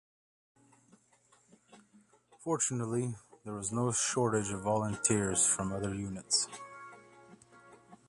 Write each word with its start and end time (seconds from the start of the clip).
Fortunately 2.39 3.13
there 3.45 3.53
was 3.53 3.71
no 3.71 3.91
shortage 3.91 4.49
of 4.51 4.63
volunteers 4.63 5.45
from 5.45 5.71
other 5.71 5.93
units. 5.93 6.47